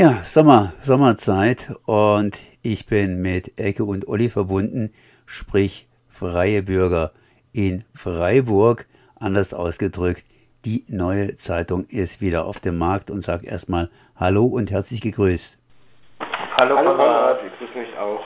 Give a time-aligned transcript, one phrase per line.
[0.00, 4.94] Ja, Sommer, Sommerzeit und ich bin mit Ecke und Olli verbunden,
[5.26, 7.12] sprich freie Bürger
[7.52, 8.86] in Freiburg.
[9.16, 10.24] Anders ausgedrückt,
[10.64, 15.58] die neue Zeitung ist wieder auf dem Markt und sage erstmal Hallo und herzlich gegrüßt.
[16.56, 18.22] Hallo, Hallo Konrad, ich grüße mich auch.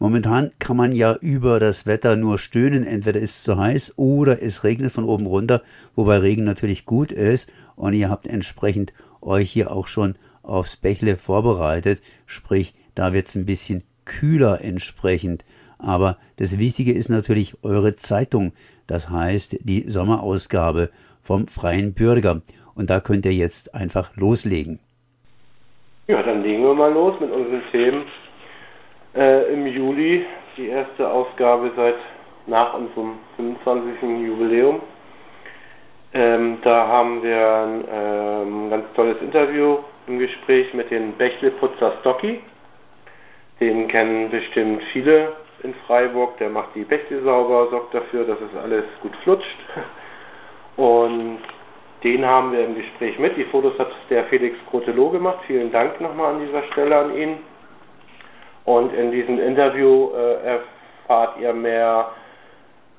[0.00, 2.84] Momentan kann man ja über das Wetter nur stöhnen.
[2.84, 5.62] Entweder ist es zu heiß oder es regnet von oben runter,
[5.94, 7.50] wobei Regen natürlich gut ist.
[7.74, 8.92] Und ihr habt entsprechend
[9.24, 12.00] euch hier auch schon aufs Bächle vorbereitet.
[12.26, 15.44] Sprich, da wird es ein bisschen kühler entsprechend.
[15.78, 18.52] Aber das Wichtige ist natürlich eure Zeitung.
[18.86, 20.90] Das heißt, die Sommerausgabe
[21.22, 22.42] vom Freien Bürger.
[22.74, 24.78] Und da könnt ihr jetzt einfach loslegen.
[26.06, 28.04] Ja, dann legen wir mal los mit unseren Themen
[29.14, 31.96] äh, im Juli die erste Ausgabe seit
[32.46, 34.26] nach unserem 25.
[34.26, 34.80] Jubiläum.
[36.16, 42.40] Ähm, da haben wir ein ähm, ganz tolles Interview im Gespräch mit dem Bächle-Putzer Stocky.
[43.58, 45.32] Den kennen bestimmt viele
[45.64, 46.38] in Freiburg.
[46.38, 49.58] Der macht die Bächle sauber, sorgt dafür, dass es alles gut flutscht.
[50.76, 51.38] Und
[52.04, 53.36] den haben wir im Gespräch mit.
[53.36, 55.38] Die Fotos hat der Felix Grotelo gemacht.
[55.48, 57.38] Vielen Dank nochmal an dieser Stelle an ihn.
[58.66, 60.58] Und in diesem Interview äh,
[61.08, 62.12] erfahrt ihr mehr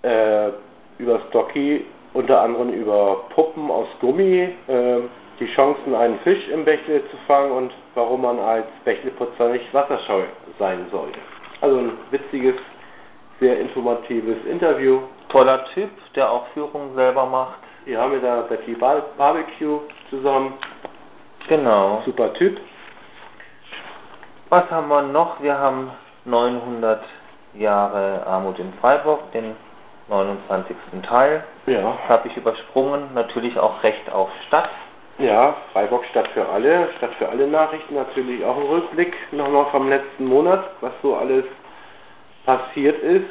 [0.01, 0.49] äh,
[0.97, 1.85] über Stocky,
[2.15, 5.01] unter anderem über Puppen aus Gummi, äh,
[5.39, 10.23] die Chancen, einen Fisch im Bächle zu fangen und warum man als Bächleputzer nicht wasserscheu
[10.57, 11.09] sein soll.
[11.59, 12.55] Also ein witziges,
[13.39, 15.01] sehr informatives Interview.
[15.29, 17.59] Toller Typ, der auch Führungen selber macht.
[17.83, 20.53] Wir haben mit der Betty Bar Barbecue zusammen.
[21.49, 22.01] Genau.
[22.05, 22.57] Super Typ.
[24.49, 25.41] Was haben wir noch?
[25.41, 25.91] Wir haben
[26.23, 27.03] 900
[27.55, 29.55] Jahre Armut in Freiburg, den
[30.07, 30.75] 29.
[31.07, 31.43] Teil.
[31.65, 31.97] Ja.
[32.07, 33.13] Habe ich übersprungen.
[33.13, 34.69] Natürlich auch Recht auf Stadt.
[35.17, 36.89] Ja, Freiburg Stadt für alle.
[36.97, 37.95] Stadt für alle Nachrichten.
[37.95, 41.45] Natürlich auch ein Rückblick nochmal vom letzten Monat, was so alles
[42.45, 43.27] passiert ist.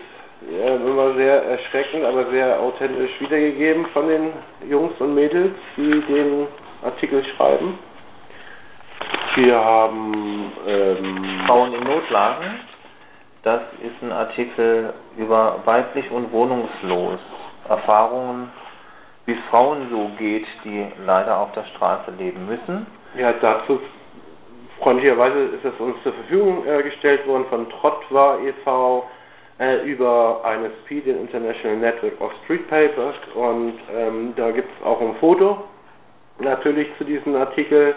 [0.51, 4.33] Ja, immer sehr erschreckend, aber sehr authentisch wiedergegeben von den
[4.69, 6.47] Jungs und Mädels, die den
[6.83, 7.79] Artikel schreiben.
[9.37, 12.61] Wir haben ähm, Frauen in Notlagen.
[13.45, 17.21] Das ist ein Artikel über weiblich und wohnungslos.
[17.69, 18.51] Erfahrungen,
[19.27, 22.87] wie es Frauen so geht, die leider auf der Straße leben müssen.
[23.17, 23.81] Ja, dazu
[24.81, 29.09] freundlicherweise ist es uns zur Verfügung äh, gestellt worden von Trottwar e.V.
[29.59, 33.15] Äh, über INSP, den International Network of Street Papers.
[33.35, 35.65] Und ähm, da gibt es auch ein Foto
[36.39, 37.95] natürlich zu diesem Artikel.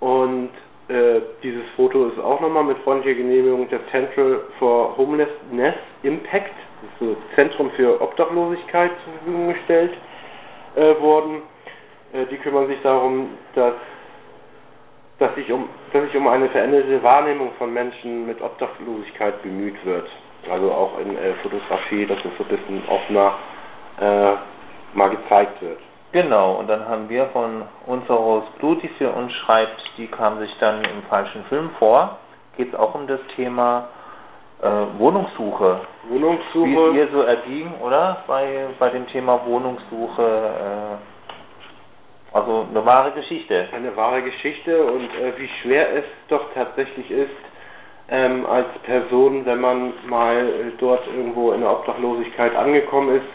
[0.00, 0.50] Und
[0.88, 6.90] äh, dieses Foto ist auch nochmal mit freundlicher Genehmigung der Central for Homelessness Impact, das
[6.90, 9.92] ist so Zentrum für Obdachlosigkeit zur Verfügung gestellt
[10.76, 11.42] äh, worden.
[12.12, 13.74] Äh, die kümmern sich darum, dass,
[15.18, 20.08] dass, sich um, dass sich um eine veränderte Wahrnehmung von Menschen mit Obdachlosigkeit bemüht wird.
[20.48, 23.34] Also auch in äh, Fotografie, dass es so ein bisschen offener
[24.00, 24.34] äh,
[24.96, 25.80] mal gezeigt wird.
[26.16, 27.64] Genau, und dann haben wir von
[28.58, 32.16] Blue, die für uns schreibt, die kam sich dann im falschen Film vor.
[32.56, 33.88] Geht es auch um das Thema
[34.62, 34.66] äh,
[34.96, 35.80] Wohnungssuche.
[36.08, 36.70] Wohnungssuche.
[36.70, 38.24] Wie es ihr so erging, oder?
[38.26, 40.22] Bei, bei dem Thema Wohnungssuche.
[40.22, 40.96] Äh,
[42.34, 43.68] also eine wahre Geschichte.
[43.74, 47.28] Eine wahre Geschichte und äh, wie schwer es doch tatsächlich ist,
[48.08, 53.26] ähm, als Person, wenn man mal dort irgendwo in der Obdachlosigkeit angekommen ist,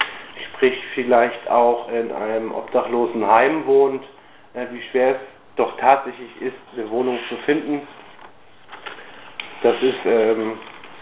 [0.62, 4.04] sprich vielleicht auch in einem obdachlosen Heim wohnt,
[4.54, 5.22] äh, wie schwer es
[5.56, 7.82] doch tatsächlich ist, eine Wohnung zu finden.
[9.64, 10.60] Das ist ähm,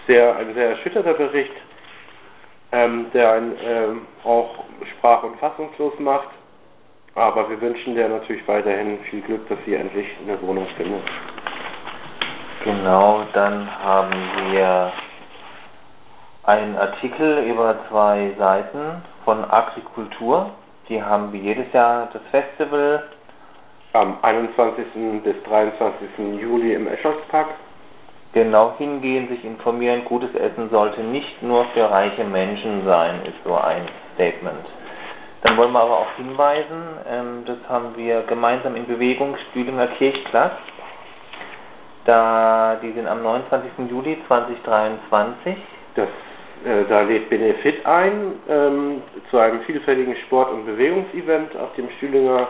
[0.08, 1.52] sehr, ein sehr erschütterter Bericht,
[2.72, 4.64] ähm, der einen ähm, auch
[4.98, 6.30] sprach- und fassungslos macht.
[7.16, 11.04] Aber wir wünschen der natürlich weiterhin viel Glück, dass sie endlich eine Wohnung findet.
[12.64, 14.14] Genau, dann haben
[14.52, 14.94] wir
[16.44, 20.50] einen Artikel über zwei Seiten von Agrikultur.
[20.90, 23.04] Die haben wie jedes Jahr das Festival.
[23.94, 25.24] Am 21.
[25.24, 26.42] bis 23.
[26.42, 27.50] Juli im Escholzpark.
[28.34, 30.04] Genau hingehen, sich informieren.
[30.06, 34.66] Gutes Essen sollte nicht nur für reiche Menschen sein, ist so ein Statement.
[35.44, 40.54] Dann wollen wir aber auch hinweisen, ähm, das haben wir gemeinsam in Bewegung, Stühlinger Kirchplatz.
[42.06, 43.92] Da, die sind am 29.
[43.92, 45.56] Juli 2023.
[45.94, 46.10] Das
[46.90, 52.48] da lädt Benefit ein ähm, zu einem vielfältigen Sport- und Bewegungsevent auf dem Stühlinger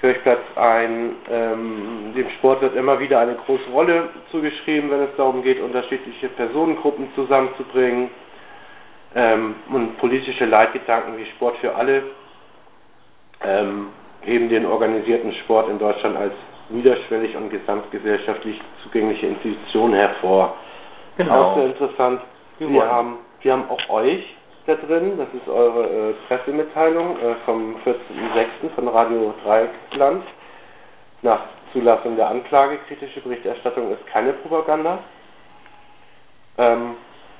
[0.00, 1.16] Kirchplatz ein.
[1.30, 6.28] Ähm, dem Sport wird immer wieder eine große Rolle zugeschrieben, wenn es darum geht, unterschiedliche
[6.28, 8.10] Personengruppen zusammenzubringen
[9.14, 12.02] ähm, und politische Leitgedanken wie Sport für alle
[13.42, 13.88] ähm,
[14.22, 16.34] heben den organisierten Sport in Deutschland als
[16.68, 20.56] niederschwellig und gesamtgesellschaftlich zugängliche Institution hervor.
[21.16, 21.32] Genau.
[21.32, 22.20] Auch sehr interessant.
[22.58, 24.34] Wir, wir haben, wir haben auch euch
[24.66, 25.18] da drin.
[25.18, 28.70] Das ist eure äh, Pressemitteilung äh, vom 14.06.
[28.74, 30.24] von Radio Dreieckland.
[31.22, 31.40] Nach
[31.72, 34.98] Zulassung der Anklage, kritische Berichterstattung ist keine Propaganda.
[36.58, 36.96] Ähm,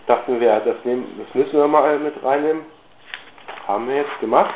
[0.07, 2.63] dachten wir, das, nehmen, das müssen wir mal mit reinnehmen.
[3.67, 4.55] Haben wir jetzt gemacht.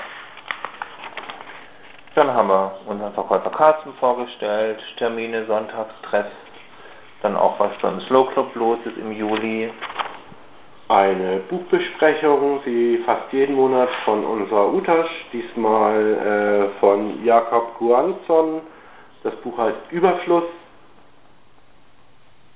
[2.14, 6.26] Dann haben wir unseren Verkäufer Carsten vorgestellt, Termine, Sonntagstreff,
[7.22, 9.72] dann auch was beim Slow Club los ist im Juli.
[10.90, 18.62] Eine Buchbesprechung, wie fast jeden Monat von unserer Utasch, diesmal äh, von Jakob Guanzon.
[19.22, 20.42] Das Buch heißt Überfluss.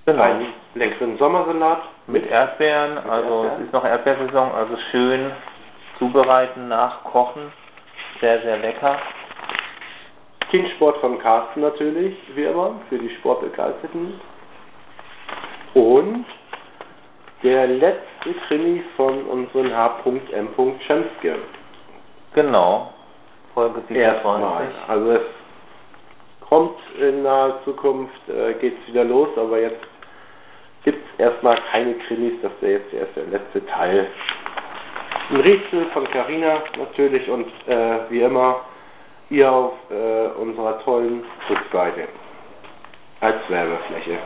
[0.07, 0.21] Genau.
[0.21, 1.83] Einen leckeren Sommersalat.
[2.09, 3.61] Mit Erdbeeren, mit also Erdbeeren.
[3.61, 5.31] es ist noch Erdbeersaison, also schön
[6.01, 7.53] zubereiten, nachkochen.
[8.21, 8.99] Sehr, sehr lecker.
[10.51, 14.21] Teamsport von Carsten natürlich, wie immer, für die Sportbegeisterten.
[15.75, 16.25] Und
[17.45, 20.49] der letzte Krimi von unseren H.M.
[20.87, 21.37] Schemske.
[22.35, 22.93] Genau.
[23.55, 24.75] Folge 27.
[24.89, 25.23] Also es
[26.49, 29.85] kommt in naher Zukunft, äh, geht es wieder los, aber jetzt
[30.85, 34.09] gibt es erstmal keine Krimis, das wäre jetzt erst der letzte Teil.
[35.31, 38.61] Ein Rätsel von Carina natürlich und äh, wie immer
[39.29, 42.09] hier auf äh, unserer tollen Rückseite
[43.21, 44.19] als Werbefläche.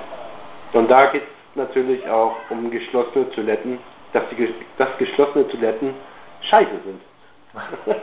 [0.73, 3.79] Und da geht es natürlich auch um geschlossene Toiletten,
[4.12, 5.95] dass, die, dass geschlossene Toiletten
[6.49, 7.00] scheiße sind.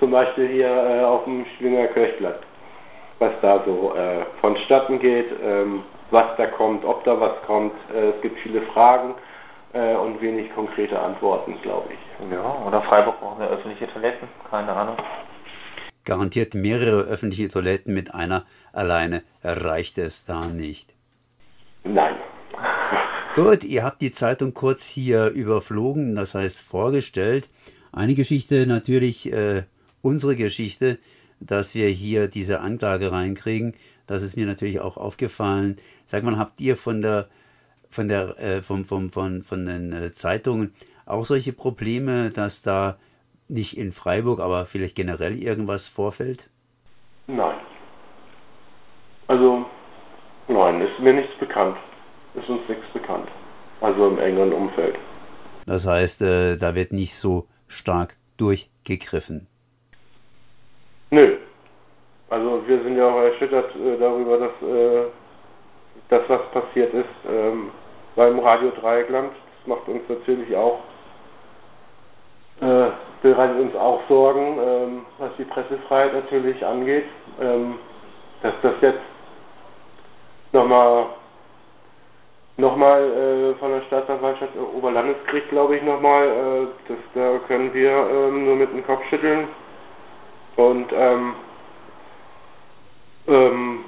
[0.00, 2.40] Zum Beispiel hier äh, auf dem Schwinger Kirchplatz,
[3.18, 7.74] was da so äh, vonstatten geht, ähm, was da kommt, ob da was kommt.
[7.94, 9.14] Äh, es gibt viele Fragen
[9.72, 12.32] äh, und wenig konkrete Antworten, glaube ich.
[12.32, 14.96] Ja, oder Freiburg braucht eine öffentliche Toiletten, keine Ahnung.
[16.04, 20.94] Garantiert mehrere öffentliche Toiletten mit einer alleine reicht es da nicht.
[21.84, 22.16] Nein.
[23.34, 27.48] Gut, ihr habt die Zeitung kurz hier überflogen, das heißt vorgestellt.
[27.90, 29.62] Eine Geschichte natürlich, äh,
[30.02, 30.98] unsere Geschichte,
[31.40, 33.74] dass wir hier diese Anklage reinkriegen.
[34.06, 35.76] Das ist mir natürlich auch aufgefallen.
[36.04, 37.28] Sag mal, habt ihr von der
[37.88, 40.74] von der äh, vom, vom, von, von den äh, Zeitungen
[41.06, 42.98] auch solche Probleme, dass da
[43.48, 46.50] nicht in Freiburg, aber vielleicht generell irgendwas vorfällt?
[47.26, 47.56] Nein.
[49.28, 49.64] Also,
[50.48, 51.76] nein, ist mir nichts bekannt.
[52.34, 53.28] Ist uns nichts bekannt.
[53.92, 54.96] Also im engeren Umfeld.
[55.66, 59.46] Das heißt, äh, da wird nicht so stark durchgegriffen.
[61.10, 61.36] Nö.
[62.30, 65.02] Also wir sind ja auch erschüttert äh, darüber, dass äh,
[66.08, 67.70] das, was passiert ist ähm,
[68.16, 69.32] beim Radio Dreieckland.
[69.58, 70.80] Das macht uns natürlich auch
[72.62, 72.90] äh,
[73.20, 77.04] bereitet uns auch Sorgen, ähm, was die Pressefreiheit natürlich angeht.
[77.40, 77.78] Ähm,
[78.42, 79.02] dass das jetzt
[80.52, 81.06] nochmal
[82.62, 87.90] nochmal äh, von der Staatsanwaltschaft äh, Oberlandesgericht, glaube ich, nochmal, äh, das, da können wir
[87.90, 89.48] ähm, nur mit dem Kopf schütteln.
[90.56, 91.34] Und ähm,
[93.28, 93.84] ähm,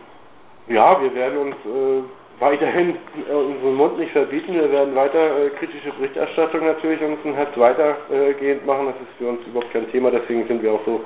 [0.68, 2.02] ja, wir werden uns äh,
[2.40, 2.96] weiterhin
[3.28, 4.54] äh, unseren Mund nicht verbieten.
[4.54, 8.86] Wir werden weiter äh, kritische Berichterstattung natürlich uns ein Herz weitergehend machen.
[8.86, 10.10] Das ist für uns überhaupt kein Thema.
[10.10, 11.04] Deswegen sind wir auch so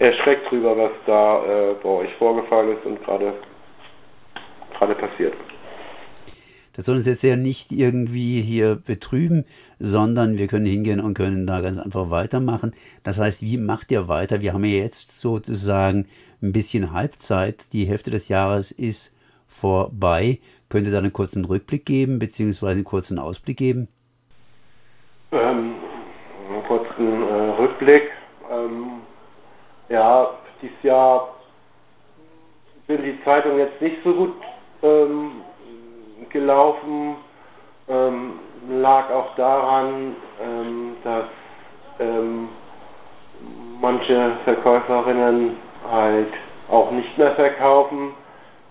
[0.00, 1.42] erschreckt drüber, was da
[1.82, 3.34] bei euch vorgefallen ist und gerade
[4.94, 5.34] passiert.
[6.78, 9.44] Das soll uns jetzt ja nicht irgendwie hier betrüben,
[9.80, 12.70] sondern wir können hingehen und können da ganz einfach weitermachen.
[13.02, 14.42] Das heißt, wie macht ihr weiter?
[14.42, 16.06] Wir haben ja jetzt sozusagen
[16.40, 17.72] ein bisschen Halbzeit.
[17.72, 19.12] Die Hälfte des Jahres ist
[19.48, 20.38] vorbei.
[20.68, 23.88] Könnt ihr da einen kurzen Rückblick geben, beziehungsweise einen kurzen Ausblick geben?
[25.32, 25.74] Ähm,
[26.48, 28.04] einen kurzen äh, Rückblick.
[28.52, 29.00] Ähm,
[29.88, 30.30] ja,
[30.62, 31.40] dieses Jahr
[32.86, 34.34] sind die Zeitungen jetzt nicht so gut
[34.84, 35.42] ähm,
[36.30, 37.16] gelaufen.
[37.88, 38.32] Ähm,
[38.68, 41.24] lag auch daran, ähm, dass
[42.00, 42.48] ähm,
[43.80, 45.56] manche Verkäuferinnen
[45.90, 46.32] halt
[46.70, 48.12] auch nicht mehr verkaufen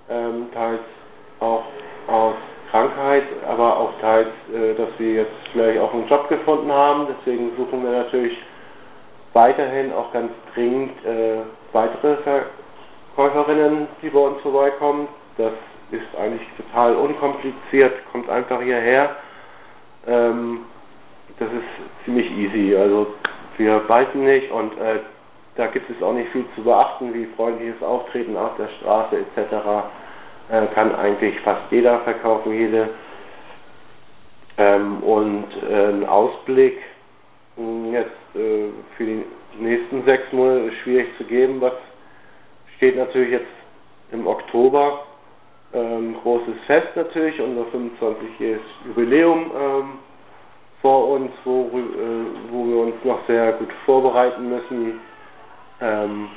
[0.09, 0.81] ähm, teils
[1.39, 1.63] auch
[2.07, 2.35] aus
[2.71, 7.07] Krankheit, aber auch teils, äh, dass wir jetzt vielleicht auch einen Job gefunden haben.
[7.07, 8.37] Deswegen suchen wir natürlich
[9.33, 11.39] weiterhin auch ganz dringend äh,
[11.73, 12.17] weitere
[13.15, 15.07] Verkäuferinnen, die bei uns vorbeikommen.
[15.37, 15.53] Das
[15.91, 19.15] ist eigentlich total unkompliziert, kommt einfach hierher.
[20.05, 20.65] Ähm,
[21.39, 22.75] das ist ziemlich easy.
[22.75, 23.13] Also
[23.57, 24.99] wir beißen nicht und äh,
[25.55, 29.53] da gibt es auch nicht viel zu beachten, wie freundliches Auftreten auf der Straße etc.
[30.49, 32.89] Äh, kann eigentlich fast jeder verkaufen, jede.
[34.57, 36.79] Ähm, und äh, ein Ausblick
[37.55, 39.25] hm, jetzt äh, für die
[39.59, 41.61] nächsten sechs Monate ist schwierig zu geben.
[41.61, 41.73] Was
[42.77, 43.45] steht natürlich jetzt
[44.11, 45.03] im Oktober
[45.73, 49.89] ähm, großes Fest natürlich, unser 25-jähriges Jubiläum ähm,
[50.81, 54.99] vor uns, wo, äh, wo wir uns noch sehr gut vorbereiten müssen.
[55.81, 56.29] Ähm,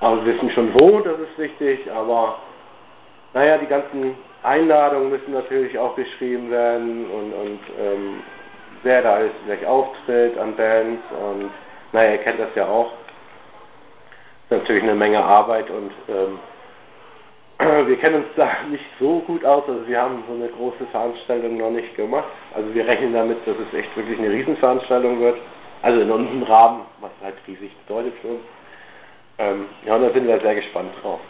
[0.00, 2.38] aber wir wissen schon wo, das ist wichtig, aber
[3.32, 8.22] naja, die ganzen Einladungen müssen natürlich auch geschrieben werden und, und ähm,
[8.82, 11.50] wer da alles vielleicht auftritt an Bands und
[11.92, 12.92] naja, ihr kennt das ja auch.
[14.48, 16.38] Das ist natürlich eine Menge Arbeit und ähm,
[17.64, 21.56] wir kennen uns da nicht so gut aus, also wir haben so eine große Veranstaltung
[21.56, 22.28] noch nicht gemacht.
[22.54, 25.38] Also wir rechnen damit, dass es echt wirklich eine Riesenveranstaltung wird.
[25.82, 28.40] Also in unserem Rahmen, was halt riesig bedeutet für uns.
[29.38, 31.20] Ähm, ja, und da sind wir sehr gespannt drauf.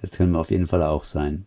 [0.00, 1.46] Das können wir auf jeden Fall auch sein.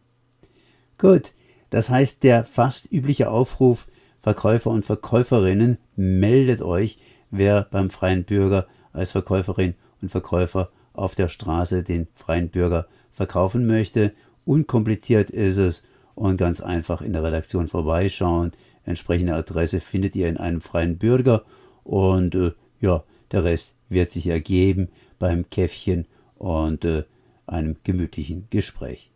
[0.97, 1.33] Gut,
[1.69, 3.87] das heißt, der fast übliche Aufruf,
[4.19, 6.97] Verkäufer und Verkäuferinnen, meldet euch,
[7.29, 13.65] wer beim freien Bürger als Verkäuferin und Verkäufer auf der Straße den freien Bürger verkaufen
[13.65, 14.11] möchte.
[14.45, 18.51] Unkompliziert ist es und ganz einfach in der Redaktion vorbeischauen.
[18.85, 21.43] Entsprechende Adresse findet ihr in einem freien Bürger
[21.83, 26.07] und äh, ja, der Rest wird sich ergeben beim Käffchen
[26.37, 27.03] und äh,
[27.47, 29.11] einem gemütlichen Gespräch.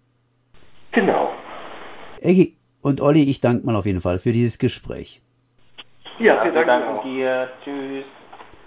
[0.91, 1.29] Genau.
[2.21, 5.21] Eggy und Olli, ich danke mal auf jeden Fall für dieses Gespräch.
[6.19, 7.49] Ja, wir danken dir.
[7.63, 8.05] Tschüss.